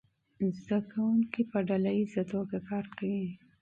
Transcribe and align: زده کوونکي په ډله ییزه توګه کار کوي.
زده 0.61 0.79
کوونکي 0.91 1.41
په 1.51 1.57
ډله 1.67 1.91
ییزه 1.97 2.23
توګه 2.31 2.57
کار 2.69 2.85
کوي. 2.97 3.27